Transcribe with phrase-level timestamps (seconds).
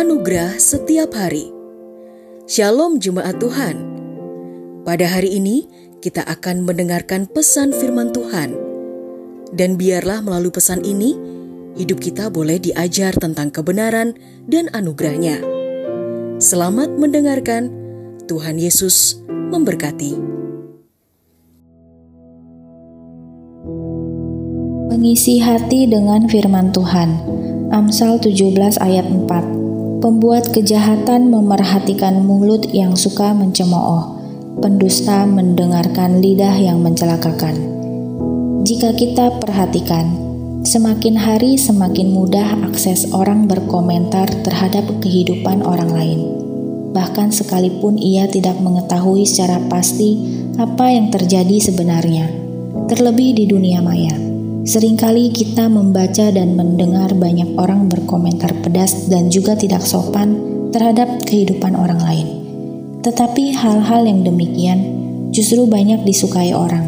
[0.00, 1.52] Anugerah setiap hari.
[2.48, 3.76] Shalom jemaat Tuhan.
[4.80, 5.68] Pada hari ini
[6.00, 8.56] kita akan mendengarkan pesan firman Tuhan.
[9.52, 11.20] Dan biarlah melalui pesan ini
[11.76, 14.16] hidup kita boleh diajar tentang kebenaran
[14.48, 15.44] dan anugerahnya.
[16.40, 17.68] Selamat mendengarkan.
[18.24, 20.16] Tuhan Yesus memberkati.
[24.88, 27.20] Mengisi hati dengan firman Tuhan.
[27.68, 29.59] Amsal 17 ayat 4.
[30.00, 34.18] Pembuat kejahatan memerhatikan mulut yang suka mencemooh.
[34.64, 37.56] Pendusta mendengarkan lidah yang mencelakakan.
[38.64, 40.16] Jika kita perhatikan,
[40.64, 46.20] semakin hari semakin mudah akses orang berkomentar terhadap kehidupan orang lain
[46.90, 50.18] bahkan sekalipun ia tidak mengetahui secara pasti
[50.58, 52.26] apa yang terjadi sebenarnya.
[52.90, 54.14] Terlebih di dunia maya,
[54.60, 60.36] sering kali kita membaca dan mendengar banyak orang berkomentar pedas dan juga tidak sopan
[60.68, 62.28] terhadap kehidupan orang lain.
[63.00, 64.80] Tetapi hal-hal yang demikian
[65.32, 66.84] justru banyak disukai orang.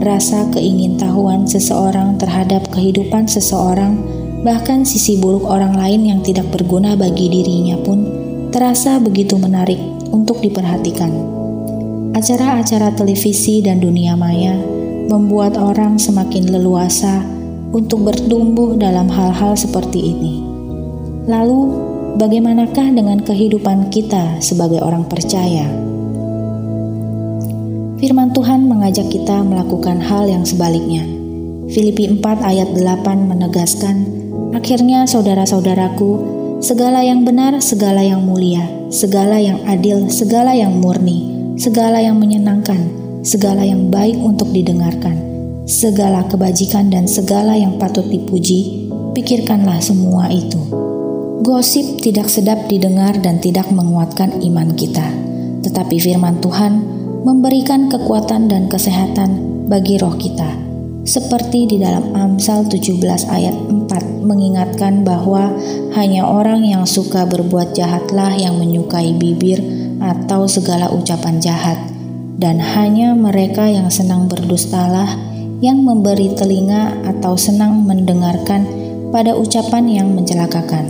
[0.00, 4.00] Rasa keingintahuan seseorang terhadap kehidupan seseorang,
[4.46, 8.06] bahkan sisi buruk orang lain yang tidak berguna bagi dirinya pun
[8.54, 9.78] terasa begitu menarik
[10.14, 11.10] untuk diperhatikan.
[12.16, 14.79] Acara-acara televisi dan dunia maya
[15.10, 17.26] membuat orang semakin leluasa
[17.74, 20.46] untuk bertumbuh dalam hal-hal seperti ini.
[21.26, 21.60] Lalu,
[22.14, 25.66] bagaimanakah dengan kehidupan kita sebagai orang percaya?
[27.98, 31.02] Firman Tuhan mengajak kita melakukan hal yang sebaliknya.
[31.68, 33.96] Filipi 4 ayat 8 menegaskan,
[34.50, 36.10] Akhirnya saudara-saudaraku,
[36.58, 42.99] segala yang benar, segala yang mulia, segala yang adil, segala yang murni, segala yang menyenangkan,
[43.20, 45.16] segala yang baik untuk didengarkan,
[45.68, 50.60] segala kebajikan dan segala yang patut dipuji, pikirkanlah semua itu.
[51.44, 55.04] Gosip tidak sedap didengar dan tidak menguatkan iman kita,
[55.64, 56.80] tetapi firman Tuhan
[57.24, 60.56] memberikan kekuatan dan kesehatan bagi roh kita.
[61.00, 63.00] Seperti di dalam Amsal 17
[63.32, 65.48] ayat 4 mengingatkan bahwa
[65.96, 69.64] hanya orang yang suka berbuat jahatlah yang menyukai bibir
[70.00, 71.89] atau segala ucapan jahat
[72.40, 75.12] dan hanya mereka yang senang berdustalah
[75.60, 78.64] yang memberi telinga atau senang mendengarkan
[79.12, 80.88] pada ucapan yang mencelakakan.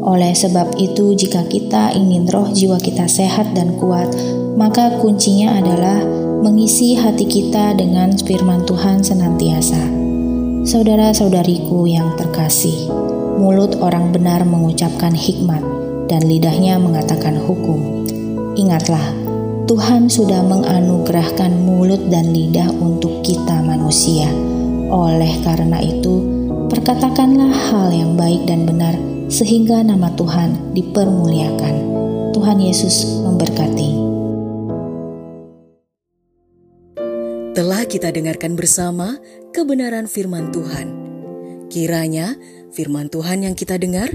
[0.00, 4.08] Oleh sebab itu, jika kita ingin roh jiwa kita sehat dan kuat,
[4.56, 6.00] maka kuncinya adalah
[6.40, 9.82] mengisi hati kita dengan firman Tuhan senantiasa.
[10.64, 12.88] Saudara-saudariku yang terkasih,
[13.36, 15.60] mulut orang benar mengucapkan hikmat
[16.08, 18.06] dan lidahnya mengatakan hukum.
[18.56, 19.25] Ingatlah,
[19.66, 24.30] Tuhan sudah menganugerahkan mulut dan lidah untuk kita manusia.
[24.94, 26.22] Oleh karena itu,
[26.70, 28.94] perkatakanlah hal yang baik dan benar
[29.26, 31.74] sehingga nama Tuhan dipermuliakan.
[32.30, 33.90] Tuhan Yesus memberkati.
[37.58, 39.18] Telah kita dengarkan bersama
[39.50, 40.94] kebenaran firman Tuhan.
[41.74, 42.38] Kiranya
[42.70, 44.14] firman Tuhan yang kita dengar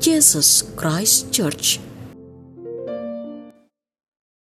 [0.00, 1.80] Jesus Christ Church.